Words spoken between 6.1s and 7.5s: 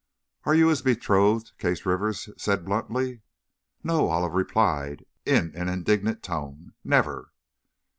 tone; "never!"